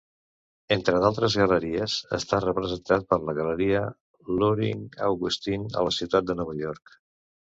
[0.75, 3.81] Entre d'altres galeries, està representat per la galeria
[4.39, 6.95] Luhring Augustine a la ciutat de Nova York.